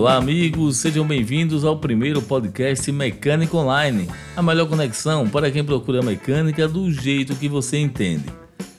Olá, 0.00 0.16
amigos, 0.16 0.78
sejam 0.78 1.06
bem-vindos 1.06 1.62
ao 1.62 1.76
primeiro 1.76 2.22
podcast 2.22 2.90
Mecânica 2.90 3.54
Online, 3.54 4.08
a 4.34 4.40
melhor 4.40 4.66
conexão 4.66 5.28
para 5.28 5.50
quem 5.50 5.62
procura 5.62 6.00
mecânica 6.00 6.66
do 6.66 6.90
jeito 6.90 7.36
que 7.36 7.50
você 7.50 7.76
entende. 7.76 8.24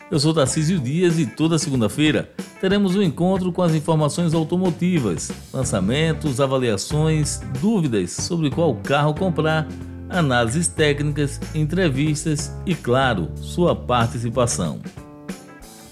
Eu 0.10 0.20
sou 0.20 0.34
Tarcísio 0.34 0.80
Dias 0.80 1.20
e 1.20 1.28
toda 1.28 1.60
segunda-feira 1.60 2.32
teremos 2.60 2.96
um 2.96 3.04
encontro 3.04 3.52
com 3.52 3.62
as 3.62 3.76
informações 3.76 4.34
automotivas, 4.34 5.32
lançamentos, 5.54 6.42
avaliações, 6.42 7.40
dúvidas 7.62 8.14
sobre 8.14 8.50
qual 8.50 8.74
carro 8.78 9.14
comprar, 9.14 9.68
análises 10.10 10.68
técnicas, 10.68 11.40
entrevistas 11.54 12.52
e, 12.66 12.74
claro, 12.74 13.30
sua 13.36 13.76
participação. 13.76 14.80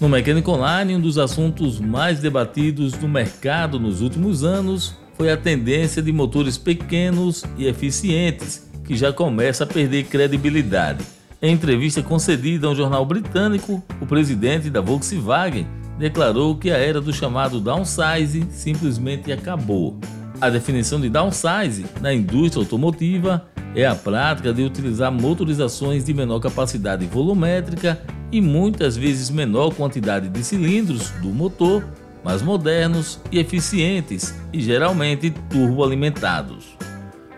No 0.00 0.08
Mecânica 0.08 0.50
Online, 0.50 0.96
um 0.96 1.00
dos 1.00 1.18
assuntos 1.18 1.78
mais 1.78 2.18
debatidos 2.18 2.98
no 2.98 3.08
mercado 3.08 3.78
nos 3.78 4.00
últimos 4.00 4.42
anos 4.42 4.98
foi 5.20 5.30
a 5.30 5.36
tendência 5.36 6.00
de 6.00 6.10
motores 6.10 6.56
pequenos 6.56 7.44
e 7.58 7.66
eficientes, 7.66 8.66
que 8.82 8.96
já 8.96 9.12
começa 9.12 9.64
a 9.64 9.66
perder 9.66 10.04
credibilidade. 10.04 11.04
Em 11.42 11.52
entrevista 11.52 12.02
concedida 12.02 12.66
a 12.66 12.70
um 12.70 12.74
jornal 12.74 13.04
britânico, 13.04 13.84
o 14.00 14.06
presidente 14.06 14.70
da 14.70 14.80
Volkswagen 14.80 15.66
declarou 15.98 16.56
que 16.56 16.70
a 16.70 16.78
era 16.78 17.02
do 17.02 17.12
chamado 17.12 17.60
downsize 17.60 18.46
simplesmente 18.50 19.30
acabou. 19.30 19.94
A 20.40 20.48
definição 20.48 20.98
de 20.98 21.10
downsize 21.10 21.84
na 22.00 22.14
indústria 22.14 22.62
automotiva 22.62 23.46
é 23.74 23.84
a 23.86 23.94
prática 23.94 24.54
de 24.54 24.62
utilizar 24.62 25.12
motorizações 25.12 26.02
de 26.02 26.14
menor 26.14 26.40
capacidade 26.40 27.04
volumétrica 27.04 28.00
e 28.32 28.40
muitas 28.40 28.96
vezes 28.96 29.28
menor 29.28 29.74
quantidade 29.74 30.30
de 30.30 30.42
cilindros 30.42 31.10
do 31.20 31.28
motor 31.28 31.84
mais 32.24 32.42
modernos 32.42 33.20
e 33.30 33.38
eficientes 33.38 34.34
e 34.52 34.60
geralmente 34.60 35.30
turboalimentados. 35.48 36.76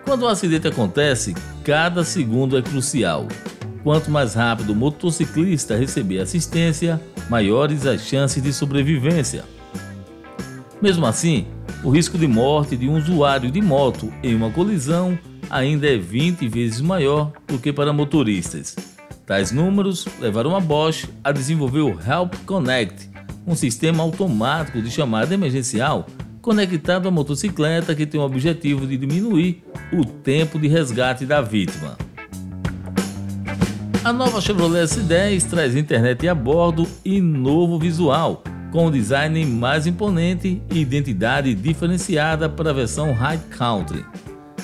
Quando 0.05 0.25
um 0.25 0.29
acidente 0.29 0.67
acontece, 0.69 1.35
cada 1.65 2.05
segundo 2.05 2.59
é 2.59 2.63
crucial. 2.63 3.27
Quanto 3.83 4.11
mais 4.11 4.35
rápido 4.35 4.73
o 4.73 4.77
motociclista 4.77 5.77
receber 5.77 6.21
assistência, 6.21 7.01
maiores 7.29 7.87
as 7.87 8.03
chances 8.03 8.43
de 8.43 8.53
sobrevivência. 8.53 9.45
Mesmo 10.81 11.07
assim, 11.07 11.47
o 11.85 11.91
risco 11.91 12.19
de 12.19 12.27
morte 12.27 12.77
de 12.77 12.89
um 12.89 12.97
usuário 12.97 13.51
de 13.51 13.61
moto 13.61 14.13
em 14.23 14.35
uma 14.35 14.51
colisão 14.51 15.19
ainda 15.51 15.89
é 15.89 15.97
20 15.97 16.49
vezes 16.49 16.81
maior 16.81 17.33
do 17.47 17.59
que 17.59 17.73
para 17.73 17.93
motoristas. 17.93 18.77
Tais 19.27 19.53
números 19.53 20.07
levaram 20.21 20.57
a 20.57 20.61
Bosch 20.61 21.09
a 21.23 21.31
desenvolver 21.31 21.81
o 21.81 21.91
Help 21.91 22.35
Connect, 22.47 23.09
um 23.47 23.55
sistema 23.55 24.03
automático 24.03 24.81
de 24.81 24.91
chamada 24.91 25.35
emergencial 25.35 26.07
conectado 26.41 27.07
à 27.07 27.11
motocicleta 27.11 27.95
que 27.95 28.05
tem 28.05 28.21
o 28.21 28.25
objetivo 28.25 28.87
de 28.87 28.97
diminuir 28.97 29.63
o 29.93 30.05
tempo 30.05 30.59
de 30.59 30.67
resgate 30.67 31.25
da 31.25 31.41
vítima. 31.41 31.97
A 34.05 34.13
nova 34.13 34.41
Chevrolet 34.41 34.83
S10 34.83 35.49
traz 35.49 35.77
internet 35.77 36.27
a 36.27 36.35
bordo 36.35 36.89
e 37.05 37.21
novo 37.21 37.79
visual, 37.79 38.43
com 38.73 38.89
um 38.89 38.91
design 38.91 39.47
mais 39.47 39.87
imponente 39.87 40.61
e 40.69 40.81
identidade 40.81 41.55
diferenciada 41.55 42.49
para 42.49 42.71
a 42.71 42.75
versão 42.75 43.13
High 43.13 43.41
Country. 43.57 44.05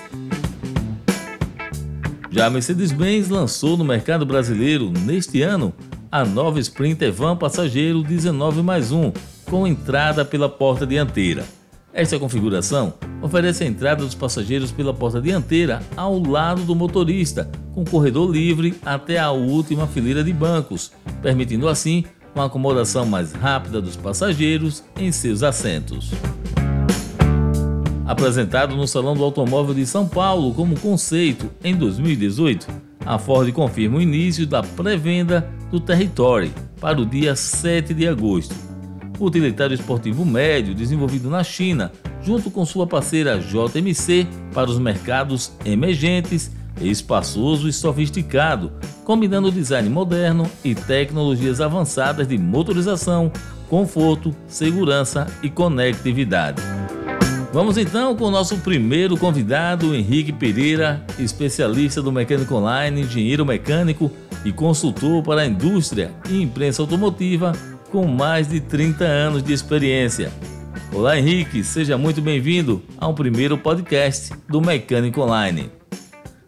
Já 2.30 2.46
a 2.46 2.50
Mercedes-Benz 2.50 3.28
lançou 3.28 3.76
no 3.76 3.84
mercado 3.84 4.24
brasileiro 4.26 4.90
neste 4.90 5.42
ano 5.42 5.72
a 6.10 6.24
nova 6.24 6.58
Sprinter 6.60 7.12
Van 7.12 7.36
Passageiro 7.36 8.02
19 8.02 8.62
mais 8.62 8.90
1, 8.92 9.12
com 9.46 9.66
entrada 9.66 10.24
pela 10.24 10.48
porta 10.48 10.86
dianteira. 10.86 11.44
Esta 11.92 12.18
configuração 12.18 12.94
oferece 13.22 13.62
a 13.62 13.68
entrada 13.68 14.04
dos 14.04 14.16
passageiros 14.16 14.72
pela 14.72 14.92
porta 14.92 15.20
dianteira 15.20 15.80
ao 15.96 16.18
lado 16.18 16.62
do 16.62 16.74
motorista, 16.74 17.48
com 17.72 17.84
corredor 17.84 18.28
livre 18.30 18.74
até 18.84 19.16
a 19.16 19.30
última 19.30 19.86
fileira 19.86 20.24
de 20.24 20.32
bancos, 20.32 20.90
permitindo 21.22 21.68
assim 21.68 22.04
uma 22.34 22.46
acomodação 22.46 23.06
mais 23.06 23.32
rápida 23.32 23.80
dos 23.80 23.96
passageiros 23.96 24.82
em 24.98 25.12
seus 25.12 25.42
assentos. 25.42 26.10
Apresentado 28.06 28.76
no 28.76 28.86
Salão 28.86 29.14
do 29.14 29.24
Automóvel 29.24 29.74
de 29.74 29.86
São 29.86 30.06
Paulo 30.06 30.52
como 30.52 30.78
conceito 30.78 31.50
em 31.62 31.74
2018, 31.74 32.66
a 33.06 33.18
Ford 33.18 33.50
confirma 33.52 33.98
o 33.98 34.02
início 34.02 34.46
da 34.46 34.62
pré-venda 34.62 35.48
do 35.70 35.80
Territory 35.80 36.52
para 36.80 37.00
o 37.00 37.06
dia 37.06 37.34
7 37.34 37.94
de 37.94 38.06
agosto. 38.06 38.54
O 39.18 39.26
utilitário 39.26 39.74
esportivo 39.74 40.24
médio 40.24 40.74
desenvolvido 40.74 41.30
na 41.30 41.44
China, 41.44 41.92
junto 42.20 42.50
com 42.50 42.64
sua 42.66 42.86
parceira 42.86 43.38
JMC 43.38 44.26
para 44.52 44.68
os 44.68 44.78
mercados 44.78 45.52
emergentes 45.64 46.50
espaçoso 46.80 47.68
e 47.68 47.72
sofisticado, 47.72 48.72
combinando 49.04 49.52
design 49.52 49.88
moderno 49.88 50.50
e 50.64 50.74
tecnologias 50.74 51.60
avançadas 51.60 52.26
de 52.26 52.38
motorização, 52.38 53.30
conforto, 53.68 54.34
segurança 54.46 55.26
e 55.42 55.50
conectividade. 55.50 56.62
Vamos 57.52 57.78
então 57.78 58.16
com 58.16 58.24
o 58.24 58.30
nosso 58.30 58.56
primeiro 58.58 59.16
convidado, 59.16 59.94
Henrique 59.94 60.32
Pereira, 60.32 61.04
especialista 61.18 62.02
do 62.02 62.10
mecânico 62.10 62.54
online, 62.56 63.02
engenheiro 63.02 63.46
mecânico 63.46 64.10
e 64.44 64.50
consultor 64.50 65.22
para 65.22 65.42
a 65.42 65.46
indústria 65.46 66.10
e 66.28 66.42
imprensa 66.42 66.82
automotiva 66.82 67.52
com 67.92 68.08
mais 68.08 68.48
de 68.48 68.60
30 68.60 69.04
anos 69.04 69.42
de 69.42 69.52
experiência. 69.52 70.32
Olá 70.92 71.16
Henrique, 71.16 71.62
seja 71.62 71.96
muito 71.96 72.20
bem-vindo 72.20 72.82
ao 72.98 73.14
primeiro 73.14 73.56
podcast 73.56 74.32
do 74.48 74.60
Mecânico 74.60 75.20
Online. 75.20 75.70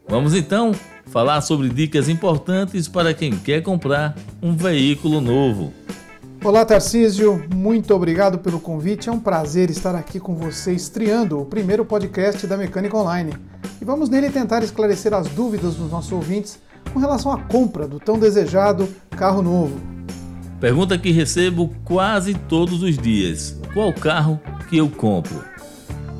Vamos 0.09 0.35
então 0.35 0.73
falar 1.07 1.41
sobre 1.41 1.69
dicas 1.69 2.09
importantes 2.09 2.87
para 2.87 3.13
quem 3.13 3.37
quer 3.37 3.61
comprar 3.61 4.15
um 4.41 4.55
veículo 4.55 5.21
novo. 5.21 5.73
Olá 6.45 6.65
Tarcísio, 6.65 7.45
muito 7.53 7.93
obrigado 7.93 8.39
pelo 8.39 8.61
convite. 8.61 9.09
É 9.09 9.13
um 9.13 9.19
prazer 9.19 9.69
estar 9.69 9.97
aqui 9.97 10.21
com 10.21 10.37
você 10.37 10.73
estreando 10.73 11.41
o 11.41 11.45
primeiro 11.45 11.85
podcast 11.85 12.47
da 12.47 12.57
Mecânica 12.57 12.97
Online. 12.97 13.33
E 13.81 13.85
vamos 13.85 14.09
nele 14.09 14.31
tentar 14.31 14.63
esclarecer 14.63 15.13
as 15.13 15.27
dúvidas 15.29 15.75
dos 15.75 15.91
nossos 15.91 16.13
ouvintes 16.13 16.61
com 16.93 17.01
relação 17.01 17.33
à 17.33 17.39
compra 17.43 17.89
do 17.89 17.99
tão 17.99 18.17
desejado 18.17 18.89
carro 19.11 19.43
novo. 19.43 19.81
Pergunta 20.61 20.97
que 20.97 21.11
recebo 21.11 21.75
quase 21.85 22.33
todos 22.33 22.81
os 22.81 22.97
dias: 22.97 23.59
qual 23.75 23.93
carro 23.93 24.41
que 24.69 24.77
eu 24.77 24.89
compro? 24.89 25.56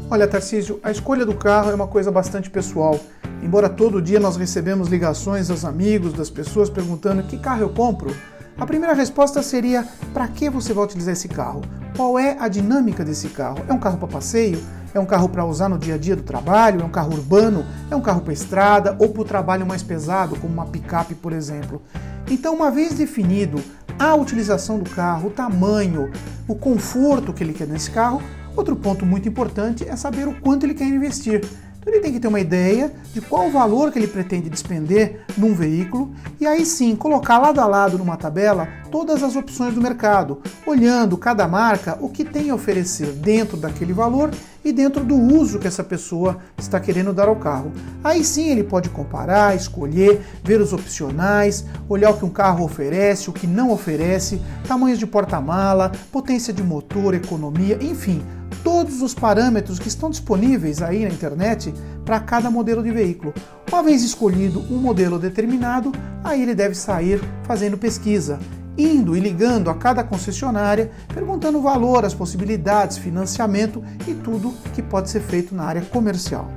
Olha, 0.09 0.29
Tarcísio, 0.29 0.79
a 0.85 0.93
escolha 0.93 1.27
do 1.27 1.35
carro 1.35 1.69
é 1.69 1.75
uma 1.75 1.89
coisa 1.89 2.13
bastante 2.13 2.49
pessoal. 2.49 3.01
Embora 3.43 3.69
todo 3.69 4.01
dia 4.01 4.21
nós 4.21 4.37
recebemos 4.37 4.87
ligações 4.87 5.49
dos 5.49 5.65
amigos, 5.65 6.13
das 6.13 6.31
pessoas 6.31 6.71
perguntando 6.71 7.25
que 7.25 7.37
carro 7.37 7.63
eu 7.63 7.71
compro, 7.71 8.15
a 8.57 8.65
primeira 8.65 8.95
resposta 8.95 9.43
seria: 9.43 9.85
para 10.15 10.29
que 10.29 10.49
você 10.49 10.73
vai 10.73 10.85
utilizar 10.85 11.13
esse 11.13 11.27
carro? 11.27 11.63
Qual 11.97 12.17
é 12.17 12.37
a 12.39 12.47
dinâmica 12.47 13.05
desse 13.05 13.29
carro? 13.31 13.59
É 13.67 13.73
um 13.73 13.81
carro 13.81 13.99
para 13.99 14.07
passeio? 14.07 14.63
É 14.95 15.01
um 15.01 15.07
carro 15.07 15.29
para 15.29 15.45
usar 15.45 15.69
no 15.69 15.77
dia 15.77 15.97
a 15.97 15.99
dia 15.99 16.15
do 16.15 16.23
trabalho? 16.23 16.83
É 16.83 16.85
um 16.85 16.89
carro 16.89 17.13
urbano? 17.13 17.67
É 17.91 17.97
um 17.97 18.01
carro 18.01 18.21
para 18.21 18.33
estrada 18.33 18.97
ou 19.01 19.09
para 19.09 19.23
o 19.23 19.25
trabalho 19.25 19.67
mais 19.67 19.83
pesado, 19.83 20.37
como 20.37 20.53
uma 20.53 20.67
picape, 20.67 21.17
por 21.17 21.33
exemplo? 21.33 21.83
Então, 22.31 22.55
uma 22.55 22.71
vez 22.71 22.95
definido 22.95 23.61
a 23.99 24.15
utilização 24.15 24.79
do 24.79 24.89
carro, 24.89 25.29
o 25.29 25.33
tamanho, 25.33 26.13
o 26.47 26.55
conforto 26.55 27.33
que 27.33 27.43
ele 27.43 27.53
quer 27.53 27.67
nesse 27.67 27.91
carro, 27.91 28.23
outro 28.57 28.75
ponto 28.75 29.05
muito 29.05 29.29
importante 29.29 29.87
é 29.87 29.95
saber 29.95 30.27
o 30.27 30.41
quanto 30.41 30.65
ele 30.65 30.75
quer 30.75 30.87
investir. 30.87 31.45
Então 31.87 31.95
ele 31.95 32.03
tem 32.03 32.13
que 32.13 32.19
ter 32.19 32.27
uma 32.27 32.41
ideia 32.41 32.93
de 33.15 33.21
qual 33.21 33.47
o 33.47 33.53
valor 33.53 33.93
que 33.93 33.99
ele 34.01 34.09
pretende 34.09 34.51
despender 34.51 35.21
num 35.39 35.55
veículo 35.55 36.13
e 36.41 36.45
aí 36.45 36.67
sim 36.67 36.97
colocar 36.97 37.39
lado 37.39 37.61
a 37.61 37.67
lado 37.67 37.97
numa 37.97 38.17
tabela 38.17 38.67
todas 38.91 39.23
as 39.23 39.37
opções 39.37 39.73
do 39.73 39.81
mercado, 39.81 40.43
olhando 40.67 41.17
cada 41.17 41.47
marca 41.47 41.97
o 42.01 42.09
que 42.09 42.25
tem 42.25 42.51
a 42.51 42.57
oferecer 42.57 43.13
dentro 43.13 43.57
daquele 43.57 43.93
valor 43.93 44.33
e 44.65 44.73
dentro 44.73 45.05
do 45.05 45.15
uso 45.15 45.61
que 45.61 45.69
essa 45.69 45.85
pessoa 45.85 46.39
está 46.59 46.81
querendo 46.81 47.13
dar 47.13 47.29
ao 47.29 47.37
carro. 47.37 47.71
Aí 48.03 48.25
sim 48.25 48.49
ele 48.51 48.65
pode 48.65 48.89
comparar, 48.89 49.55
escolher, 49.55 50.21
ver 50.43 50.61
os 50.61 50.73
opcionais, 50.73 51.65
olhar 51.89 52.11
o 52.11 52.19
que 52.19 52.25
um 52.25 52.31
carro 52.31 52.65
oferece, 52.65 53.31
o 53.31 53.33
que 53.33 53.47
não 53.47 53.71
oferece, 53.71 54.43
tamanhos 54.67 54.99
de 54.99 55.07
porta-mala, 55.07 55.93
potência 56.11 56.53
de 56.53 56.65
motor, 56.65 57.15
economia, 57.15 57.79
enfim, 57.81 58.21
todos 58.67 59.01
os 59.01 59.15
parâmetros 59.15 59.79
que 59.79 59.87
estão 59.87 60.11
disponíveis 60.11 60.83
aí 60.83 61.05
na 61.05 61.11
internet 61.11 61.73
para 62.05 62.19
cada 62.19 62.51
modelo 62.51 62.83
de 62.83 62.91
veículo. 62.91 63.33
Uma 63.71 63.81
vez 63.81 64.03
escolhido 64.03 64.59
um 64.59 64.79
modelo 64.79 65.21
determinado, 65.21 65.93
aí 66.25 66.43
ele 66.43 66.53
deve 66.53 66.75
sair 66.75 67.21
fazendo 67.45 67.79
pesquisa, 67.79 68.41
indo 68.77 69.17
e 69.17 69.21
ligando 69.21 69.71
a 69.71 69.75
cada 69.77 70.03
concessionária, 70.03 70.91
perguntando 71.15 71.59
o 71.59 71.63
valor, 71.63 72.05
as 72.05 72.13
possibilidades, 72.13 72.99
financiamento 72.99 73.85
e 74.05 74.15
tudo 74.15 74.53
que 74.75 74.83
pode 74.83 75.11
ser 75.11 75.21
feito 75.21 75.55
na 75.55 75.63
área 75.63 75.83
comercial. 75.83 76.51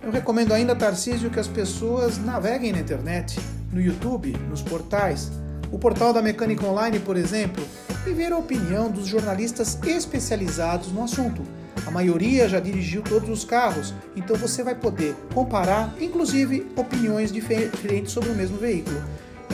Eu 0.00 0.12
recomendo 0.12 0.54
ainda, 0.54 0.76
Tarcísio, 0.76 1.28
que 1.28 1.40
as 1.40 1.48
pessoas 1.48 2.18
naveguem 2.18 2.70
na 2.70 2.78
internet, 2.78 3.40
no 3.72 3.80
YouTube, 3.80 4.30
nos 4.48 4.62
portais. 4.62 5.32
O 5.72 5.78
portal 5.78 6.12
da 6.12 6.22
Mecânica 6.22 6.64
Online, 6.64 7.00
por 7.00 7.16
exemplo, 7.16 7.64
e 8.08 8.14
ver 8.14 8.32
a 8.32 8.38
opinião 8.38 8.90
dos 8.90 9.06
jornalistas 9.06 9.78
especializados 9.86 10.90
no 10.90 11.04
assunto. 11.04 11.42
A 11.86 11.90
maioria 11.90 12.48
já 12.48 12.58
dirigiu 12.58 13.02
todos 13.02 13.28
os 13.28 13.44
carros, 13.44 13.94
então 14.16 14.36
você 14.36 14.62
vai 14.62 14.74
poder 14.74 15.14
comparar, 15.34 15.94
inclusive, 16.00 16.66
opiniões 16.76 17.30
diferentes 17.30 18.12
sobre 18.12 18.30
o 18.30 18.34
mesmo 18.34 18.56
veículo. 18.56 19.02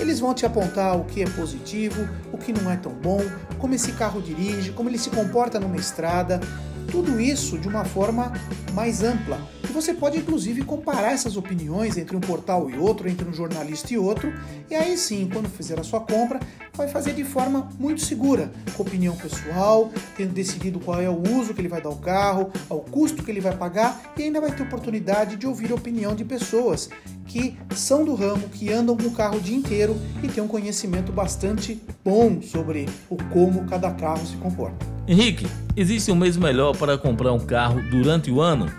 Eles 0.01 0.21
vão 0.21 0.35
te 0.35 0.45
apontar 0.47 0.97
o 0.97 1.05
que 1.05 1.23
é 1.23 1.27
positivo, 1.27 2.09
o 2.33 2.39
que 2.39 2.53
não 2.53 2.71
é 2.71 2.77
tão 2.77 2.93
bom, 2.93 3.23
como 3.59 3.75
esse 3.75 3.93
carro 3.93 4.21
dirige, 4.21 4.73
como 4.73 4.89
ele 4.89 4.99
se 4.99 5.11
comporta 5.11 5.61
numa 5.61 5.77
estrada, 5.77 6.41
tudo 6.91 7.21
isso 7.21 7.59
de 7.59 7.69
uma 7.69 7.85
forma 7.85 8.33
mais 8.73 9.03
ampla. 9.03 9.39
Você 9.75 9.93
pode 9.93 10.19
inclusive 10.19 10.62
comparar 10.62 11.12
essas 11.12 11.37
opiniões 11.37 11.97
entre 11.97 12.17
um 12.17 12.21
portal 12.21 12.71
e 12.71 12.79
outro, 12.79 13.09
entre 13.09 13.29
um 13.29 13.32
jornalista 13.32 13.93
e 13.93 13.99
outro, 13.99 14.32
e 14.71 14.75
aí 14.75 14.97
sim, 14.97 15.29
quando 15.31 15.49
fizer 15.49 15.81
a 15.81 15.82
sua 15.82 15.99
compra, 15.99 16.38
vai 16.75 16.87
fazer 16.87 17.12
de 17.12 17.25
forma 17.25 17.69
muito 17.76 18.00
segura, 18.00 18.53
com 18.76 18.85
opinião 18.85 19.17
pessoal, 19.17 19.91
tendo 20.17 20.32
decidido 20.32 20.79
qual 20.79 21.00
é 21.00 21.11
o 21.11 21.21
uso 21.37 21.53
que 21.53 21.61
ele 21.61 21.67
vai 21.67 21.82
dar 21.82 21.88
ao 21.88 21.97
carro, 21.97 22.53
ao 22.71 22.79
custo 22.81 23.25
que 23.25 23.31
ele 23.32 23.41
vai 23.41 23.56
pagar, 23.56 24.15
e 24.17 24.23
ainda 24.23 24.41
vai 24.41 24.53
ter 24.53 24.62
oportunidade 24.62 25.35
de 25.35 25.44
ouvir 25.44 25.73
a 25.73 25.75
opinião 25.75 26.15
de 26.15 26.25
pessoas 26.25 26.88
que 27.27 27.59
são 27.75 28.05
do 28.05 28.15
ramo, 28.15 28.49
que 28.50 28.73
andam 28.73 28.97
com 28.97 29.09
o 29.09 29.11
carro 29.11 29.38
o 29.38 29.41
dia 29.41 29.56
inteiro 29.56 29.97
e 30.23 30.29
têm 30.29 30.43
um 30.43 30.49
conhecimento 30.49 31.11
bastante 31.11 31.82
bom 32.05 32.41
sobre 32.41 32.88
o 33.11 33.17
como 33.32 33.65
cada 33.65 33.91
carro 33.91 34.25
se 34.25 34.37
comporta. 34.37 34.87
Henrique, 35.09 35.49
existe 35.77 36.12
um 36.12 36.17
mês 36.17 36.37
melhor 36.37 36.77
para 36.77 36.97
comprar 36.97 37.32
um 37.32 37.41
carro 37.41 37.82
durante 37.91 38.31
o 38.31 38.41
ano? 38.41 38.70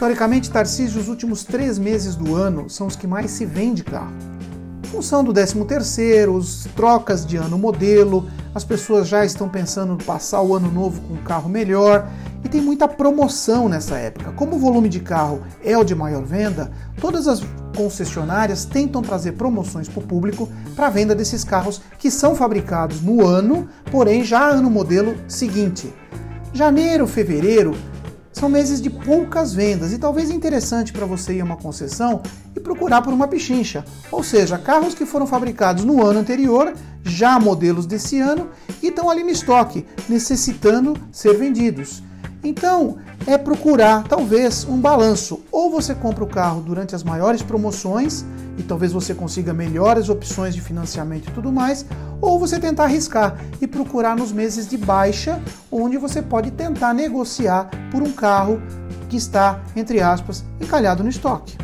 Historicamente, 0.00 0.50
Tarcísio, 0.50 0.98
os 0.98 1.08
últimos 1.08 1.44
três 1.44 1.78
meses 1.78 2.16
do 2.16 2.34
ano 2.34 2.70
são 2.70 2.86
os 2.86 2.96
que 2.96 3.06
mais 3.06 3.32
se 3.32 3.44
vende 3.44 3.84
carro. 3.84 4.14
Em 4.82 4.88
função 4.88 5.22
do 5.22 5.30
13 5.30 5.62
terceiro, 5.66 6.32
os 6.36 6.66
trocas 6.74 7.26
de 7.26 7.36
ano 7.36 7.58
modelo, 7.58 8.26
as 8.54 8.64
pessoas 8.64 9.06
já 9.06 9.26
estão 9.26 9.46
pensando 9.46 9.92
em 9.92 10.02
passar 10.02 10.40
o 10.40 10.56
ano 10.56 10.72
novo 10.72 11.02
com 11.02 11.12
um 11.12 11.22
carro 11.22 11.50
melhor 11.50 12.08
e 12.42 12.48
tem 12.48 12.62
muita 12.62 12.88
promoção 12.88 13.68
nessa 13.68 13.98
época. 13.98 14.32
Como 14.32 14.56
o 14.56 14.58
volume 14.58 14.88
de 14.88 15.00
carro 15.00 15.42
é 15.62 15.76
o 15.76 15.84
de 15.84 15.94
maior 15.94 16.24
venda, 16.24 16.72
todas 16.98 17.28
as 17.28 17.42
concessionárias 17.76 18.64
tentam 18.64 19.02
trazer 19.02 19.32
promoções 19.32 19.86
para 19.86 20.02
o 20.02 20.06
público 20.06 20.48
para 20.74 20.86
a 20.86 20.90
venda 20.90 21.14
desses 21.14 21.44
carros 21.44 21.82
que 21.98 22.10
são 22.10 22.34
fabricados 22.34 23.02
no 23.02 23.26
ano, 23.26 23.68
porém 23.90 24.24
já 24.24 24.54
no 24.54 24.70
modelo 24.70 25.14
seguinte. 25.28 25.92
Janeiro, 26.54 27.06
fevereiro 27.06 27.76
são 28.32 28.48
meses 28.48 28.80
de 28.80 28.88
poucas 28.88 29.52
vendas 29.52 29.92
e 29.92 29.98
talvez 29.98 30.30
interessante 30.30 30.92
para 30.92 31.06
você 31.06 31.34
ir 31.34 31.40
a 31.40 31.44
uma 31.44 31.56
concessão 31.56 32.22
e 32.54 32.60
procurar 32.60 33.02
por 33.02 33.12
uma 33.12 33.28
pichincha, 33.28 33.84
ou 34.10 34.22
seja, 34.22 34.56
carros 34.56 34.94
que 34.94 35.04
foram 35.04 35.26
fabricados 35.26 35.84
no 35.84 36.04
ano 36.04 36.20
anterior, 36.20 36.72
já 37.02 37.38
modelos 37.40 37.86
desse 37.86 38.20
ano 38.20 38.48
e 38.82 38.88
estão 38.88 39.10
ali 39.10 39.22
no 39.22 39.30
estoque, 39.30 39.84
necessitando 40.08 40.96
ser 41.10 41.36
vendidos. 41.36 42.02
Então, 42.42 42.98
é 43.26 43.36
procurar 43.36 44.04
talvez 44.04 44.64
um 44.64 44.78
balanço. 44.78 45.39
Ou 45.70 45.80
você 45.80 45.94
compra 45.94 46.24
o 46.24 46.26
carro 46.26 46.60
durante 46.60 46.96
as 46.96 47.04
maiores 47.04 47.42
promoções 47.42 48.24
e 48.58 48.62
talvez 48.64 48.92
você 48.92 49.14
consiga 49.14 49.54
melhores 49.54 50.08
opções 50.08 50.52
de 50.52 50.60
financiamento 50.60 51.28
e 51.28 51.30
tudo 51.30 51.52
mais, 51.52 51.86
ou 52.20 52.40
você 52.40 52.58
tentar 52.58 52.86
arriscar 52.86 53.38
e 53.60 53.68
procurar 53.68 54.16
nos 54.16 54.32
meses 54.32 54.66
de 54.66 54.76
baixa, 54.76 55.40
onde 55.70 55.96
você 55.96 56.20
pode 56.20 56.50
tentar 56.50 56.92
negociar 56.92 57.70
por 57.88 58.02
um 58.02 58.10
carro 58.10 58.60
que 59.08 59.16
está, 59.16 59.60
entre 59.76 60.00
aspas, 60.00 60.44
encalhado 60.60 61.04
no 61.04 61.08
estoque. 61.08 61.56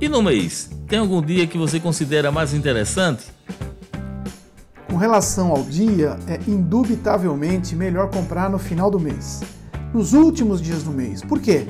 E 0.00 0.08
no 0.08 0.22
mês, 0.22 0.70
tem 0.86 0.98
algum 0.98 1.20
dia 1.20 1.46
que 1.46 1.58
você 1.58 1.78
considera 1.78 2.32
mais 2.32 2.54
interessante? 2.54 3.26
Com 4.88 4.96
relação 4.96 5.50
ao 5.50 5.62
dia, 5.62 6.18
é 6.26 6.40
indubitavelmente 6.48 7.76
melhor 7.76 8.08
comprar 8.08 8.48
no 8.48 8.58
final 8.58 8.90
do 8.90 8.98
mês, 8.98 9.42
nos 9.92 10.14
últimos 10.14 10.62
dias 10.62 10.82
do 10.82 10.90
mês. 10.90 11.20
Por 11.20 11.38
quê? 11.38 11.66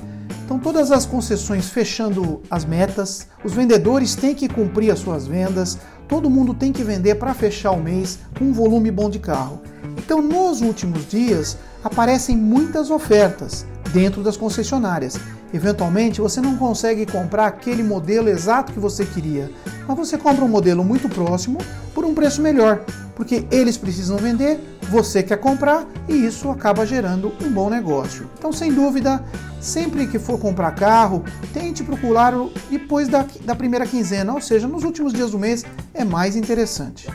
Então, 0.48 0.58
todas 0.58 0.90
as 0.90 1.04
concessões 1.04 1.68
fechando 1.68 2.40
as 2.50 2.64
metas, 2.64 3.26
os 3.44 3.52
vendedores 3.52 4.16
têm 4.16 4.34
que 4.34 4.48
cumprir 4.48 4.90
as 4.90 4.98
suas 4.98 5.26
vendas, 5.26 5.76
todo 6.08 6.30
mundo 6.30 6.54
tem 6.54 6.72
que 6.72 6.82
vender 6.82 7.16
para 7.16 7.34
fechar 7.34 7.72
o 7.72 7.82
mês 7.82 8.18
com 8.38 8.46
um 8.46 8.52
volume 8.54 8.90
bom 8.90 9.10
de 9.10 9.18
carro. 9.18 9.60
Então, 9.98 10.22
nos 10.22 10.62
últimos 10.62 11.06
dias, 11.06 11.58
aparecem 11.84 12.34
muitas 12.34 12.90
ofertas 12.90 13.66
dentro 13.92 14.22
das 14.22 14.38
concessionárias. 14.38 15.20
Eventualmente, 15.52 16.22
você 16.22 16.40
não 16.40 16.56
consegue 16.56 17.04
comprar 17.04 17.46
aquele 17.46 17.82
modelo 17.82 18.30
exato 18.30 18.72
que 18.72 18.80
você 18.80 19.04
queria, 19.04 19.50
mas 19.86 19.98
você 19.98 20.16
compra 20.16 20.46
um 20.46 20.48
modelo 20.48 20.82
muito 20.82 21.10
próximo 21.10 21.58
por 21.94 22.06
um 22.06 22.14
preço 22.14 22.40
melhor, 22.40 22.86
porque 23.18 23.44
eles 23.50 23.76
precisam 23.76 24.16
vender, 24.16 24.60
você 24.82 25.24
quer 25.24 25.38
comprar 25.38 25.84
e 26.08 26.12
isso 26.12 26.48
acaba 26.50 26.86
gerando 26.86 27.32
um 27.42 27.50
bom 27.50 27.68
negócio. 27.68 28.30
Então, 28.38 28.52
sem 28.52 28.72
dúvida, 28.72 29.20
sempre 29.60 30.06
que 30.06 30.20
for 30.20 30.38
comprar 30.38 30.70
carro, 30.70 31.24
tente 31.52 31.82
procurar 31.82 32.32
depois 32.70 33.08
da, 33.08 33.26
da 33.44 33.56
primeira 33.56 33.84
quinzena, 33.84 34.32
ou 34.32 34.40
seja, 34.40 34.68
nos 34.68 34.84
últimos 34.84 35.12
dias 35.12 35.32
do 35.32 35.38
mês 35.38 35.66
é 35.92 36.04
mais 36.04 36.36
interessante. 36.36 37.08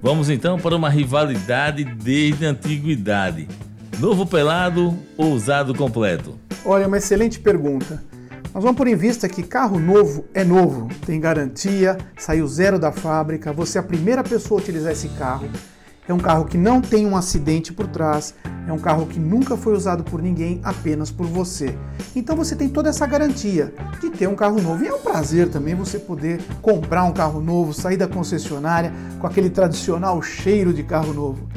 Vamos 0.00 0.30
então 0.30 0.58
para 0.58 0.74
uma 0.74 0.88
rivalidade 0.88 1.84
desde 1.84 2.46
a 2.46 2.48
antiguidade. 2.48 3.46
Novo 3.98 4.24
pelado 4.24 4.96
ou 5.18 5.34
usado 5.34 5.74
completo? 5.74 6.34
Olha, 6.64 6.88
uma 6.88 6.96
excelente 6.96 7.38
pergunta. 7.38 8.02
Nós 8.54 8.62
vamos 8.62 8.76
por 8.76 8.86
em 8.86 8.94
vista 8.94 9.30
que 9.30 9.42
carro 9.42 9.80
novo 9.80 10.26
é 10.34 10.44
novo, 10.44 10.86
tem 11.06 11.18
garantia, 11.18 11.96
saiu 12.18 12.46
zero 12.46 12.78
da 12.78 12.92
fábrica, 12.92 13.50
você 13.50 13.78
é 13.78 13.80
a 13.80 13.84
primeira 13.84 14.22
pessoa 14.22 14.60
a 14.60 14.62
utilizar 14.62 14.92
esse 14.92 15.08
carro. 15.08 15.48
É 16.06 16.12
um 16.12 16.18
carro 16.18 16.44
que 16.44 16.58
não 16.58 16.78
tem 16.78 17.06
um 17.06 17.16
acidente 17.16 17.72
por 17.72 17.86
trás, 17.86 18.34
é 18.68 18.70
um 18.70 18.78
carro 18.78 19.06
que 19.06 19.18
nunca 19.18 19.56
foi 19.56 19.72
usado 19.72 20.04
por 20.04 20.20
ninguém, 20.20 20.60
apenas 20.62 21.10
por 21.10 21.26
você. 21.26 21.74
Então 22.14 22.36
você 22.36 22.54
tem 22.54 22.68
toda 22.68 22.90
essa 22.90 23.06
garantia 23.06 23.72
de 24.02 24.10
ter 24.10 24.26
um 24.26 24.34
carro 24.34 24.60
novo. 24.60 24.84
E 24.84 24.88
é 24.88 24.94
um 24.94 25.00
prazer 25.00 25.48
também 25.48 25.74
você 25.74 25.98
poder 25.98 26.38
comprar 26.60 27.04
um 27.04 27.12
carro 27.12 27.40
novo, 27.40 27.72
sair 27.72 27.96
da 27.96 28.06
concessionária 28.06 28.92
com 29.18 29.26
aquele 29.26 29.48
tradicional 29.48 30.20
cheiro 30.20 30.74
de 30.74 30.82
carro 30.82 31.14
novo. 31.14 31.48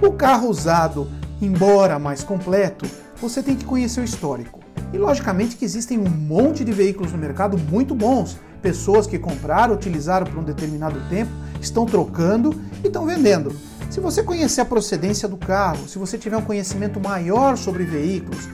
O 0.00 0.12
carro 0.12 0.48
usado, 0.48 1.08
embora 1.42 1.98
mais 1.98 2.22
completo, 2.22 2.86
você 3.20 3.42
tem 3.42 3.56
que 3.56 3.64
conhecer 3.64 4.00
o 4.00 4.04
histórico. 4.04 4.55
E 4.92 4.98
logicamente 4.98 5.56
que 5.56 5.64
existem 5.64 5.98
um 5.98 6.08
monte 6.08 6.64
de 6.64 6.72
veículos 6.72 7.12
no 7.12 7.18
mercado 7.18 7.58
muito 7.58 7.94
bons. 7.94 8.38
Pessoas 8.62 9.06
que 9.06 9.18
compraram, 9.18 9.74
utilizaram 9.74 10.26
por 10.26 10.38
um 10.38 10.44
determinado 10.44 11.00
tempo, 11.08 11.30
estão 11.60 11.86
trocando 11.86 12.60
e 12.82 12.86
estão 12.86 13.04
vendendo. 13.04 13.54
Se 13.90 14.00
você 14.00 14.22
conhecer 14.22 14.60
a 14.60 14.64
procedência 14.64 15.28
do 15.28 15.36
carro, 15.36 15.88
se 15.88 15.98
você 15.98 16.18
tiver 16.18 16.36
um 16.36 16.42
conhecimento 16.42 17.00
maior 17.00 17.56
sobre 17.56 17.84
veículos, 17.84 18.48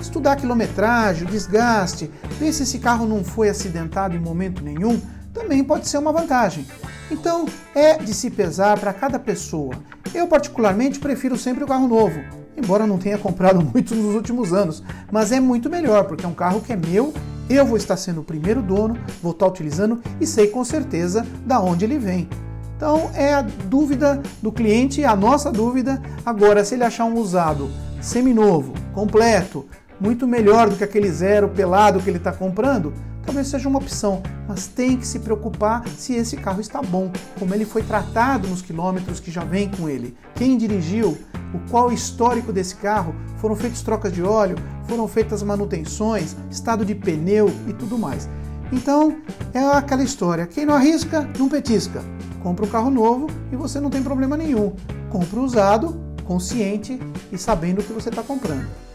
estudar 0.00 0.32
a 0.32 0.36
quilometragem, 0.36 1.26
o 1.26 1.30
desgaste, 1.30 2.10
ver 2.38 2.52
se 2.52 2.62
esse 2.62 2.78
carro 2.78 3.06
não 3.06 3.22
foi 3.22 3.48
acidentado 3.48 4.16
em 4.16 4.20
momento 4.20 4.62
nenhum, 4.62 5.00
também 5.32 5.62
pode 5.62 5.88
ser 5.88 5.98
uma 5.98 6.12
vantagem. 6.12 6.66
Então, 7.10 7.46
é 7.74 7.96
de 7.98 8.12
se 8.14 8.30
pesar 8.30 8.78
para 8.78 8.92
cada 8.92 9.18
pessoa. 9.18 9.74
Eu, 10.14 10.26
particularmente, 10.26 10.98
prefiro 10.98 11.36
sempre 11.36 11.64
o 11.64 11.66
carro 11.66 11.88
novo, 11.88 12.18
embora 12.58 12.86
não 12.86 12.98
tenha 12.98 13.18
comprado 13.18 13.60
muito 13.72 13.94
nos 13.94 14.14
últimos 14.14 14.52
anos, 14.52 14.82
mas 15.10 15.32
é 15.32 15.40
muito 15.40 15.70
melhor, 15.70 16.04
porque 16.04 16.24
é 16.24 16.28
um 16.28 16.34
carro 16.34 16.60
que 16.60 16.72
é 16.72 16.76
meu, 16.76 17.12
eu 17.48 17.64
vou 17.64 17.76
estar 17.76 17.96
sendo 17.96 18.20
o 18.20 18.24
primeiro 18.24 18.60
dono, 18.60 18.98
vou 19.22 19.32
estar 19.32 19.46
utilizando 19.46 20.00
e 20.20 20.26
sei 20.26 20.48
com 20.48 20.64
certeza 20.64 21.26
da 21.46 21.60
onde 21.60 21.84
ele 21.84 21.98
vem. 21.98 22.28
Então 22.76 23.10
é 23.14 23.34
a 23.34 23.42
dúvida 23.42 24.22
do 24.42 24.52
cliente, 24.52 25.04
a 25.04 25.16
nossa 25.16 25.50
dúvida. 25.50 26.00
Agora, 26.24 26.64
se 26.64 26.74
ele 26.74 26.84
achar 26.84 27.06
um 27.06 27.14
usado 27.14 27.68
seminovo, 28.00 28.72
completo, 28.92 29.66
muito 30.00 30.28
melhor 30.28 30.68
do 30.68 30.76
que 30.76 30.84
aquele 30.84 31.10
zero 31.10 31.48
pelado 31.48 32.00
que 32.00 32.08
ele 32.08 32.18
está 32.18 32.32
comprando, 32.32 32.92
talvez 33.28 33.48
seja 33.48 33.68
uma 33.68 33.78
opção, 33.78 34.22
mas 34.48 34.68
tem 34.68 34.96
que 34.96 35.06
se 35.06 35.18
preocupar 35.18 35.86
se 35.86 36.14
esse 36.14 36.34
carro 36.34 36.62
está 36.62 36.80
bom, 36.80 37.12
como 37.38 37.54
ele 37.54 37.66
foi 37.66 37.82
tratado 37.82 38.48
nos 38.48 38.62
quilômetros 38.62 39.20
que 39.20 39.30
já 39.30 39.44
vem 39.44 39.68
com 39.68 39.86
ele, 39.86 40.16
quem 40.34 40.56
dirigiu, 40.56 41.10
o 41.52 41.58
qual 41.70 41.92
histórico 41.92 42.54
desse 42.54 42.76
carro, 42.76 43.14
foram 43.36 43.54
feitas 43.54 43.82
trocas 43.82 44.14
de 44.14 44.22
óleo, 44.22 44.56
foram 44.88 45.06
feitas 45.06 45.42
manutenções, 45.42 46.34
estado 46.50 46.86
de 46.86 46.94
pneu 46.94 47.50
e 47.68 47.74
tudo 47.74 47.98
mais. 47.98 48.26
Então 48.72 49.18
é 49.52 49.60
aquela 49.60 50.02
história: 50.02 50.46
quem 50.46 50.64
não 50.64 50.74
arrisca, 50.74 51.28
não 51.38 51.50
petisca. 51.50 52.02
Compra 52.42 52.64
um 52.64 52.68
carro 52.70 52.90
novo 52.90 53.26
e 53.52 53.56
você 53.56 53.78
não 53.78 53.90
tem 53.90 54.02
problema 54.02 54.38
nenhum. 54.38 54.74
Compra 55.10 55.38
usado, 55.38 56.00
consciente 56.24 56.98
e 57.30 57.36
sabendo 57.36 57.82
o 57.82 57.84
que 57.84 57.92
você 57.92 58.08
está 58.08 58.22
comprando. 58.22 58.87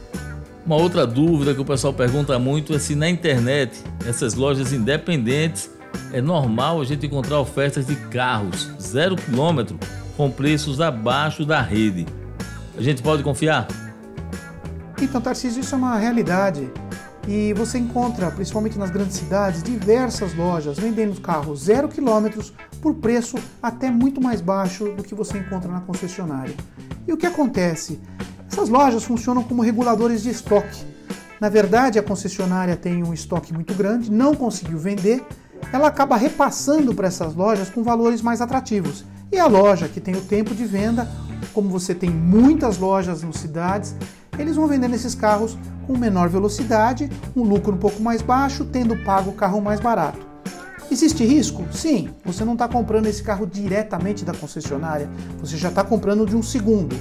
Uma 0.65 0.77
outra 0.77 1.05
dúvida 1.05 1.53
que 1.53 1.59
o 1.59 1.65
pessoal 1.65 1.93
pergunta 1.93 2.39
muito 2.39 2.73
é 2.73 2.79
se 2.79 2.95
na 2.95 3.09
internet, 3.09 3.83
essas 4.07 4.33
lojas 4.33 4.71
independentes, 4.71 5.69
é 6.13 6.21
normal 6.21 6.79
a 6.79 6.85
gente 6.85 7.05
encontrar 7.05 7.41
ofertas 7.41 7.85
de 7.85 7.97
carros 8.07 8.71
zero 8.81 9.17
quilômetro 9.17 9.77
com 10.15 10.31
preços 10.31 10.79
abaixo 10.79 11.43
da 11.45 11.61
rede. 11.61 12.05
A 12.77 12.81
gente 12.81 13.03
pode 13.03 13.23
confiar? 13.23 13.67
Então, 15.01 15.19
Tarcísio, 15.19 15.59
isso 15.59 15.75
é 15.75 15.77
uma 15.77 15.97
realidade. 15.97 16.71
E 17.27 17.53
você 17.53 17.77
encontra, 17.77 18.31
principalmente 18.31 18.79
nas 18.79 18.89
grandes 18.89 19.17
cidades, 19.17 19.61
diversas 19.61 20.33
lojas 20.33 20.79
vendendo 20.79 21.19
carros 21.19 21.63
zero 21.63 21.89
quilômetros 21.89 22.53
por 22.81 22.95
preço 22.95 23.37
até 23.61 23.91
muito 23.91 24.21
mais 24.21 24.39
baixo 24.39 24.85
do 24.95 25.03
que 25.03 25.13
você 25.13 25.37
encontra 25.37 25.69
na 25.69 25.81
concessionária. 25.81 26.55
E 27.05 27.11
o 27.11 27.17
que 27.17 27.25
acontece? 27.25 27.99
Essas 28.53 28.69
lojas 28.69 29.03
funcionam 29.03 29.41
como 29.41 29.63
reguladores 29.63 30.21
de 30.21 30.29
estoque. 30.29 30.85
Na 31.41 31.49
verdade, 31.49 31.97
a 31.97 32.03
concessionária 32.03 32.77
tem 32.77 33.03
um 33.03 33.11
estoque 33.11 33.51
muito 33.51 33.73
grande, 33.73 34.11
não 34.11 34.35
conseguiu 34.35 34.77
vender, 34.77 35.25
ela 35.73 35.87
acaba 35.87 36.15
repassando 36.15 36.93
para 36.93 37.07
essas 37.07 37.33
lojas 37.33 37.71
com 37.71 37.81
valores 37.81 38.21
mais 38.21 38.41
atrativos. 38.41 39.03
E 39.31 39.39
a 39.39 39.47
loja 39.47 39.87
que 39.87 39.99
tem 39.99 40.15
o 40.15 40.21
tempo 40.21 40.53
de 40.53 40.65
venda, 40.65 41.09
como 41.51 41.67
você 41.67 41.95
tem 41.95 42.11
muitas 42.11 42.77
lojas 42.77 43.23
nas 43.23 43.37
cidades, 43.37 43.95
eles 44.37 44.55
vão 44.55 44.67
vendendo 44.67 44.93
esses 44.93 45.15
carros 45.15 45.57
com 45.87 45.97
menor 45.97 46.29
velocidade, 46.29 47.09
um 47.35 47.41
lucro 47.41 47.73
um 47.73 47.79
pouco 47.79 48.03
mais 48.03 48.21
baixo, 48.21 48.65
tendo 48.65 48.95
pago 49.03 49.31
o 49.31 49.33
carro 49.33 49.59
mais 49.63 49.79
barato. 49.79 50.19
Existe 50.91 51.25
risco? 51.25 51.65
Sim, 51.71 52.11
você 52.23 52.45
não 52.45 52.53
está 52.53 52.67
comprando 52.67 53.07
esse 53.07 53.23
carro 53.23 53.47
diretamente 53.47 54.23
da 54.23 54.31
concessionária, 54.31 55.09
você 55.39 55.57
já 55.57 55.69
está 55.69 55.83
comprando 55.83 56.23
de 56.23 56.35
um 56.35 56.43
segundo. 56.43 56.95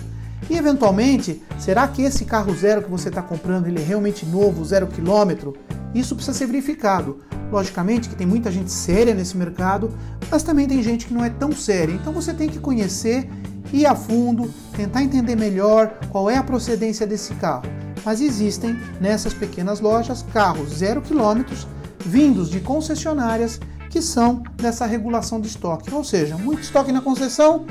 E 0.51 0.57
eventualmente, 0.57 1.43
será 1.59 1.87
que 1.89 2.03
esse 2.03 2.25
carro 2.25 2.55
zero 2.55 2.83
que 2.83 2.91
você 2.91 3.09
está 3.09 3.23
comprando 3.23 3.67
ele 3.67 3.81
é 3.81 3.85
realmente 3.85 4.27
novo, 4.27 4.65
zero 4.65 4.87
quilômetro? 4.87 5.57
Isso 5.95 6.15
precisa 6.15 6.37
ser 6.37 6.47
verificado. 6.47 7.21
Logicamente 7.51 8.09
que 8.09 8.17
tem 8.17 8.27
muita 8.27 8.51
gente 8.51 8.71
séria 8.71 9.15
nesse 9.15 9.37
mercado, 9.37 9.91
mas 10.31 10.43
também 10.43 10.67
tem 10.67 10.83
gente 10.83 11.07
que 11.07 11.15
não 11.15 11.25
é 11.25 11.31
tão 11.31 11.53
séria. 11.53 11.93
Então 11.93 12.13
você 12.13 12.33
tem 12.33 12.49
que 12.49 12.59
conhecer, 12.59 13.29
ir 13.73 13.87
a 13.87 13.95
fundo, 13.95 14.53
tentar 14.77 15.03
entender 15.03 15.37
melhor 15.37 15.99
qual 16.11 16.29
é 16.31 16.37
a 16.37 16.43
procedência 16.43 17.07
desse 17.07 17.35
carro 17.35 17.65
mas 18.05 18.21
existem 18.21 18.79
nessas 19.01 19.33
pequenas 19.35 19.81
lojas 19.81 20.25
carros 20.33 20.71
zero 20.79 21.01
quilômetros 21.01 21.67
vindos 21.99 22.51
de 22.51 22.61
concessionárias 22.61 23.61
que 23.91 24.03
são 24.03 24.43
dessa 24.57 24.87
regulação 24.87 25.41
de 25.41 25.49
estoque, 25.49 25.95
ou 25.95 26.03
seja, 26.03 26.37
muito 26.37 26.63
estoque 26.63 26.91
na 26.91 27.01
concessão, 27.01 27.67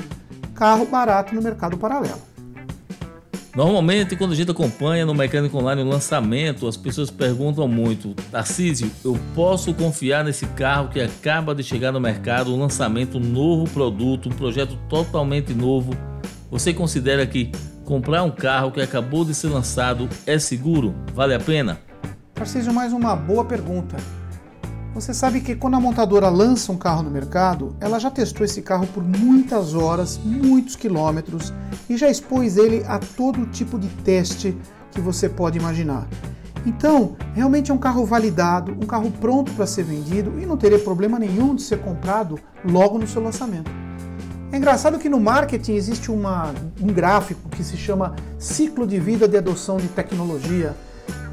carro 0.54 0.86
barato 0.86 1.34
no 1.34 1.42
mercado 1.42 1.76
paralelo. 1.76 2.31
Normalmente, 3.54 4.16
quando 4.16 4.32
a 4.32 4.34
gente 4.34 4.50
acompanha 4.50 5.04
no 5.04 5.14
Mecânico 5.14 5.58
Online 5.58 5.82
o 5.82 5.88
lançamento, 5.88 6.66
as 6.66 6.76
pessoas 6.76 7.10
perguntam 7.10 7.68
muito: 7.68 8.14
Tarcísio, 8.30 8.90
eu 9.04 9.18
posso 9.34 9.74
confiar 9.74 10.24
nesse 10.24 10.46
carro 10.46 10.88
que 10.88 11.00
acaba 11.00 11.54
de 11.54 11.62
chegar 11.62 11.92
no 11.92 12.00
mercado, 12.00 12.54
um 12.54 12.58
lançamento, 12.58 13.18
um 13.18 13.20
novo 13.20 13.70
produto, 13.70 14.28
um 14.28 14.32
projeto 14.32 14.78
totalmente 14.88 15.52
novo? 15.52 15.92
Você 16.50 16.72
considera 16.72 17.26
que 17.26 17.50
Comprar 17.84 18.22
um 18.22 18.30
carro 18.30 18.70
que 18.70 18.80
acabou 18.80 19.24
de 19.24 19.34
ser 19.34 19.48
lançado 19.48 20.08
é 20.26 20.38
seguro? 20.38 20.94
Vale 21.14 21.34
a 21.34 21.40
pena? 21.40 21.80
Tarcísio, 22.32 22.72
mais 22.72 22.92
uma 22.92 23.16
boa 23.16 23.44
pergunta. 23.44 23.96
Você 24.94 25.14
sabe 25.14 25.40
que 25.40 25.54
quando 25.54 25.74
a 25.74 25.80
montadora 25.80 26.28
lança 26.28 26.70
um 26.70 26.76
carro 26.76 27.02
no 27.02 27.10
mercado, 27.10 27.74
ela 27.80 27.98
já 27.98 28.10
testou 28.10 28.44
esse 28.44 28.60
carro 28.60 28.86
por 28.86 29.02
muitas 29.02 29.72
horas, 29.72 30.20
muitos 30.22 30.76
quilômetros 30.76 31.50
e 31.88 31.96
já 31.96 32.10
expôs 32.10 32.58
ele 32.58 32.84
a 32.86 32.98
todo 32.98 33.46
tipo 33.46 33.78
de 33.78 33.88
teste 33.88 34.54
que 34.90 35.00
você 35.00 35.30
pode 35.30 35.58
imaginar. 35.58 36.06
Então, 36.66 37.16
realmente 37.34 37.70
é 37.70 37.74
um 37.74 37.78
carro 37.78 38.04
validado, 38.04 38.72
um 38.72 38.86
carro 38.86 39.10
pronto 39.10 39.50
para 39.52 39.66
ser 39.66 39.82
vendido 39.82 40.38
e 40.38 40.44
não 40.44 40.58
teria 40.58 40.78
problema 40.78 41.18
nenhum 41.18 41.54
de 41.54 41.62
ser 41.62 41.78
comprado 41.78 42.38
logo 42.62 42.98
no 42.98 43.08
seu 43.08 43.22
lançamento. 43.22 43.70
É 44.52 44.58
engraçado 44.58 44.98
que 44.98 45.08
no 45.08 45.18
marketing 45.18 45.72
existe 45.72 46.10
uma, 46.10 46.52
um 46.78 46.88
gráfico 46.88 47.48
que 47.48 47.64
se 47.64 47.78
chama 47.78 48.14
ciclo 48.38 48.86
de 48.86 49.00
vida 49.00 49.26
de 49.26 49.38
adoção 49.38 49.78
de 49.78 49.88
tecnologia. 49.88 50.76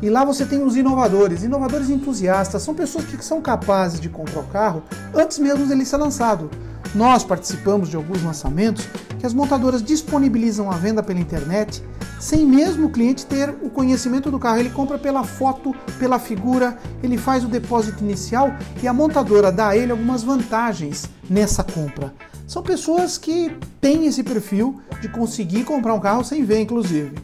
E 0.02 0.10
lá 0.10 0.24
você 0.24 0.46
tem 0.46 0.64
os 0.64 0.78
inovadores, 0.78 1.44
inovadores 1.44 1.90
entusiastas, 1.90 2.62
são 2.62 2.74
pessoas 2.74 3.06
que 3.06 3.24
são 3.24 3.42
capazes 3.42 4.00
de 4.00 4.08
comprar 4.08 4.40
o 4.40 4.48
carro 4.48 4.84
antes 5.14 5.40
mesmo 5.40 5.66
dele 5.66 5.86
ser 5.86 5.98
lançado. 5.98 6.50
Nós 6.96 7.24
participamos 7.24 7.90
de 7.90 7.96
alguns 7.96 8.24
lançamentos 8.24 8.88
que 9.20 9.26
as 9.26 9.34
montadoras 9.34 9.84
disponibilizam 9.84 10.72
a 10.72 10.76
venda 10.76 11.04
pela 11.04 11.20
internet 11.20 11.84
sem 12.20 12.46
mesmo 12.46 12.88
o 12.88 12.90
cliente 12.90 13.26
ter 13.26 13.50
o 13.62 13.70
conhecimento 13.70 14.30
do 14.30 14.38
carro. 14.38 14.60
Ele 14.60 14.70
compra 14.70 14.98
pela 14.98 15.24
foto, 15.24 15.74
pela 15.98 16.20
figura, 16.20 16.78
ele 17.02 17.18
faz 17.18 17.44
o 17.44 17.48
depósito 17.48 18.04
inicial 18.04 18.54
e 18.84 18.88
a 18.88 18.94
montadora 18.94 19.52
dá 19.52 19.70
a 19.70 19.78
ele 19.78 19.92
algumas 19.92 20.22
vantagens 20.22 21.10
nessa 21.30 21.64
compra. 21.64 22.14
São 22.46 22.62
pessoas 22.62 23.18
que 23.18 23.56
têm 23.80 24.06
esse 24.06 24.24
perfil 24.24 24.82
de 25.02 25.08
conseguir 25.08 25.64
comprar 25.64 25.94
um 25.94 26.00
carro 26.00 26.24
sem 26.24 26.44
ver, 26.44 26.60
inclusive. 26.60 27.16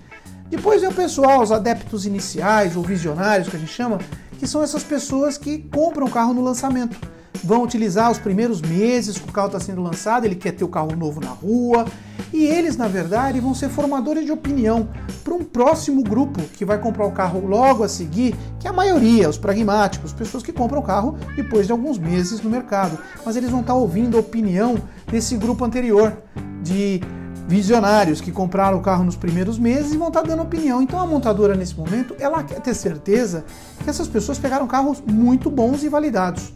Depois 0.49 0.81
vem 0.81 0.89
o 0.89 0.93
pessoal, 0.93 1.41
os 1.41 1.51
adeptos 1.51 2.05
iniciais 2.05 2.75
ou 2.75 2.83
visionários 2.83 3.49
que 3.49 3.55
a 3.55 3.59
gente 3.59 3.71
chama, 3.71 3.99
que 4.37 4.47
são 4.47 4.61
essas 4.61 4.83
pessoas 4.83 5.37
que 5.37 5.57
compram 5.57 6.05
o 6.05 6.11
carro 6.11 6.33
no 6.33 6.43
lançamento. 6.43 6.97
Vão 7.43 7.63
utilizar 7.63 8.11
os 8.11 8.17
primeiros 8.17 8.61
meses 8.61 9.17
que 9.17 9.29
o 9.29 9.31
carro 9.31 9.47
está 9.47 9.59
sendo 9.59 9.81
lançado, 9.81 10.25
ele 10.25 10.35
quer 10.35 10.51
ter 10.51 10.63
o 10.63 10.67
carro 10.67 10.95
novo 10.95 11.19
na 11.19 11.29
rua, 11.29 11.85
e 12.31 12.45
eles, 12.45 12.77
na 12.77 12.87
verdade, 12.87 13.39
vão 13.39 13.53
ser 13.53 13.69
formadores 13.69 14.25
de 14.25 14.31
opinião 14.31 14.87
para 15.23 15.33
um 15.33 15.43
próximo 15.43 16.03
grupo 16.03 16.41
que 16.53 16.65
vai 16.65 16.77
comprar 16.79 17.05
o 17.05 17.11
carro 17.11 17.45
logo 17.45 17.83
a 17.83 17.89
seguir, 17.89 18.35
que 18.59 18.67
é 18.67 18.69
a 18.69 18.73
maioria, 18.73 19.29
os 19.29 19.37
pragmáticos, 19.37 20.13
pessoas 20.13 20.43
que 20.43 20.51
compram 20.51 20.79
o 20.79 20.83
carro 20.83 21.17
depois 21.35 21.65
de 21.65 21.71
alguns 21.71 21.97
meses 21.97 22.41
no 22.41 22.49
mercado. 22.49 22.97
Mas 23.25 23.35
eles 23.35 23.49
vão 23.49 23.61
estar 23.61 23.73
tá 23.73 23.79
ouvindo 23.79 24.17
a 24.17 24.19
opinião 24.19 24.75
desse 25.07 25.35
grupo 25.37 25.63
anterior, 25.65 26.17
de 26.61 27.01
visionários 27.47 28.21
que 28.21 28.31
compraram 28.31 28.77
o 28.77 28.81
carro 28.81 29.03
nos 29.03 29.15
primeiros 29.15 29.59
meses 29.59 29.93
e 29.93 29.97
vão 29.97 30.07
estar 30.07 30.21
tá 30.21 30.27
dando 30.27 30.41
opinião. 30.43 30.81
Então 30.81 30.99
a 30.99 31.05
montadora 31.05 31.55
nesse 31.55 31.75
momento, 31.75 32.15
ela 32.19 32.43
quer 32.43 32.59
ter 32.59 32.73
certeza 32.73 33.45
que 33.83 33.89
essas 33.89 34.07
pessoas 34.07 34.39
pegaram 34.39 34.67
carros 34.67 35.01
muito 35.05 35.49
bons 35.49 35.83
e 35.83 35.89
validados. 35.89 36.53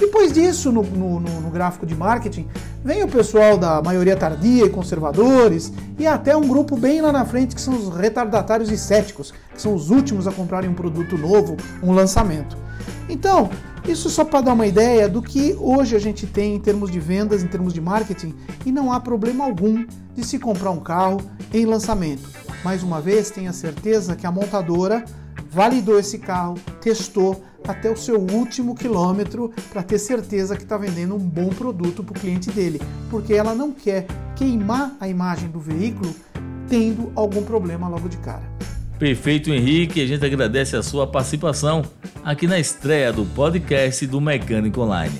Depois 0.00 0.32
disso, 0.32 0.72
no, 0.72 0.82
no, 0.82 1.20
no, 1.20 1.50
gráfico 1.50 1.84
de 1.84 1.94
marketing, 1.94 2.48
vem 2.82 3.02
o 3.02 3.08
pessoal 3.08 3.58
da 3.58 3.82
maioria 3.82 4.16
tardia 4.16 4.64
e 4.64 4.70
conservadores, 4.70 5.70
e 5.98 6.06
até 6.06 6.34
um 6.34 6.48
grupo 6.48 6.74
bem 6.74 7.02
lá 7.02 7.12
na 7.12 7.26
frente 7.26 7.54
que 7.54 7.60
são 7.60 7.74
os 7.74 7.94
retardatários 7.94 8.70
e 8.70 8.78
céticos, 8.78 9.34
que 9.52 9.60
são 9.60 9.74
os 9.74 9.90
últimos 9.90 10.26
a 10.26 10.32
comprarem 10.32 10.70
um 10.70 10.74
produto 10.74 11.18
novo, 11.18 11.54
um 11.82 11.92
lançamento. 11.92 12.56
Então, 13.10 13.50
isso 13.86 14.10
só 14.10 14.24
para 14.24 14.40
dar 14.40 14.52
uma 14.52 14.66
ideia 14.66 15.08
do 15.08 15.22
que 15.22 15.56
hoje 15.58 15.96
a 15.96 15.98
gente 15.98 16.26
tem 16.26 16.54
em 16.54 16.60
termos 16.60 16.90
de 16.90 17.00
vendas, 17.00 17.42
em 17.42 17.48
termos 17.48 17.72
de 17.72 17.80
marketing, 17.80 18.34
e 18.64 18.72
não 18.72 18.92
há 18.92 19.00
problema 19.00 19.44
algum 19.44 19.84
de 20.14 20.24
se 20.24 20.38
comprar 20.38 20.70
um 20.70 20.80
carro 20.80 21.20
em 21.52 21.64
lançamento. 21.64 22.28
Mais 22.64 22.82
uma 22.82 23.00
vez, 23.00 23.30
tenha 23.30 23.52
certeza 23.52 24.14
que 24.14 24.26
a 24.26 24.30
montadora 24.30 25.04
validou 25.50 25.98
esse 25.98 26.18
carro, 26.18 26.54
testou, 26.80 27.42
até 27.66 27.90
o 27.90 27.96
seu 27.96 28.18
último 28.18 28.74
quilômetro 28.74 29.52
para 29.70 29.82
ter 29.82 29.98
certeza 29.98 30.56
que 30.56 30.62
está 30.62 30.76
vendendo 30.76 31.14
um 31.14 31.18
bom 31.18 31.50
produto 31.50 32.02
para 32.02 32.16
o 32.16 32.20
cliente 32.20 32.50
dele, 32.50 32.80
porque 33.10 33.34
ela 33.34 33.54
não 33.54 33.72
quer 33.72 34.06
queimar 34.34 34.96
a 35.00 35.08
imagem 35.08 35.50
do 35.50 35.60
veículo 35.60 36.14
tendo 36.68 37.12
algum 37.14 37.42
problema 37.42 37.88
logo 37.88 38.08
de 38.08 38.16
cara. 38.18 38.49
Perfeito, 39.00 39.50
Henrique. 39.50 40.02
A 40.02 40.06
gente 40.06 40.26
agradece 40.26 40.76
a 40.76 40.82
sua 40.82 41.06
participação 41.06 41.82
aqui 42.22 42.46
na 42.46 42.58
estreia 42.58 43.10
do 43.10 43.24
podcast 43.24 44.06
do 44.06 44.20
Mecânico 44.20 44.82
Online. 44.82 45.18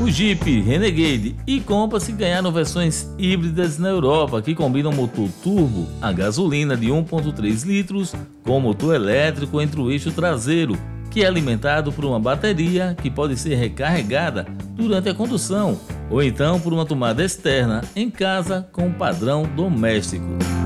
O 0.00 0.10
Jeep 0.10 0.62
Renegade 0.62 1.36
e 1.46 1.60
Compass 1.60 2.08
ganharam 2.08 2.50
versões 2.50 3.06
híbridas 3.18 3.78
na 3.78 3.90
Europa 3.90 4.40
que 4.40 4.54
combinam 4.54 4.90
motor 4.90 5.28
turbo 5.44 5.86
a 6.00 6.10
gasolina 6.10 6.76
de 6.76 6.86
1.3 6.86 7.66
litros 7.66 8.14
com 8.42 8.58
motor 8.58 8.94
elétrico 8.94 9.60
entre 9.60 9.80
o 9.80 9.92
eixo 9.92 10.10
traseiro, 10.10 10.78
que 11.10 11.22
é 11.22 11.26
alimentado 11.26 11.92
por 11.92 12.06
uma 12.06 12.18
bateria 12.18 12.96
que 13.00 13.10
pode 13.10 13.36
ser 13.36 13.54
recarregada 13.56 14.46
durante 14.74 15.10
a 15.10 15.14
condução 15.14 15.78
ou 16.10 16.22
então 16.22 16.58
por 16.58 16.72
uma 16.72 16.86
tomada 16.86 17.22
externa 17.22 17.82
em 17.94 18.10
casa 18.10 18.66
com 18.72 18.90
padrão 18.90 19.42
doméstico. 19.44 20.61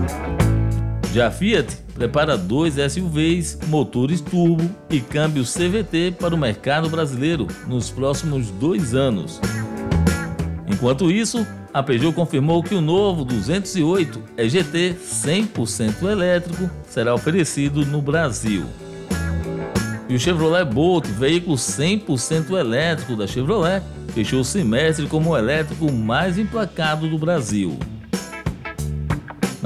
Já 1.12 1.28
a 1.28 1.30
Fiat 1.30 1.75
prepara 1.94 2.36
dois 2.36 2.75
SUVs, 2.75 3.58
motores 3.68 4.20
turbo 4.20 4.68
e 4.90 5.00
câmbio 5.00 5.44
CVT 5.44 6.16
para 6.20 6.34
o 6.34 6.38
mercado 6.38 6.90
brasileiro 6.90 7.46
nos 7.66 7.90
próximos 7.90 8.50
dois 8.50 8.94
anos. 8.94 9.40
Enquanto 10.66 11.10
isso, 11.10 11.46
a 11.72 11.82
Peugeot 11.82 12.12
confirmou 12.14 12.62
que 12.62 12.75
o 12.75 12.82
novo 12.82 13.25
208 13.25 14.22
EGT 14.36 14.96
100% 15.02 16.02
elétrico 16.10 16.70
será 16.86 17.14
oferecido 17.14 17.86
no 17.86 18.02
Brasil. 18.02 18.66
E 20.08 20.14
o 20.14 20.20
Chevrolet 20.20 20.64
Bolt, 20.64 21.06
veículo 21.06 21.56
100% 21.56 22.58
elétrico 22.58 23.16
da 23.16 23.26
Chevrolet, 23.26 23.82
fechou 24.12 24.40
o 24.40 24.44
semestre 24.44 25.06
como 25.06 25.30
o 25.30 25.36
elétrico 25.36 25.90
mais 25.90 26.38
emplacado 26.38 27.08
do 27.08 27.18
Brasil. 27.18 27.78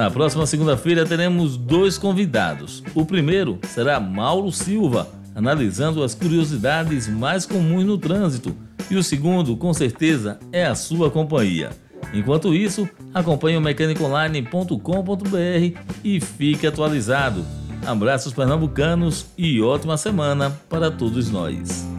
Na 0.01 0.11
próxima 0.11 0.47
segunda-feira 0.47 1.05
teremos 1.05 1.59
dois 1.59 1.99
convidados. 1.99 2.83
O 2.95 3.05
primeiro 3.05 3.59
será 3.69 4.01
Mauro 4.01 4.51
Silva, 4.51 5.07
analisando 5.35 6.03
as 6.03 6.15
curiosidades 6.15 7.07
mais 7.07 7.45
comuns 7.45 7.85
no 7.85 7.99
trânsito. 7.99 8.57
E 8.91 8.97
o 8.97 9.03
segundo, 9.03 9.59
com 9.59 9.75
certeza, 9.75 10.41
é 10.51 10.65
a 10.65 10.75
sua 10.75 11.11
companhia. 11.11 11.69
Enquanto 12.15 12.55
isso, 12.55 12.89
acompanhe 13.13 13.59
o 13.59 13.61
mecaniconline.com.br 13.61 15.79
e 16.03 16.19
fique 16.19 16.67
atualizado. 16.67 17.45
Abraços 17.87 18.33
pernambucanos 18.33 19.27
e 19.37 19.61
ótima 19.61 19.99
semana 19.99 20.49
para 20.71 20.91
todos 20.91 21.31
nós. 21.31 21.90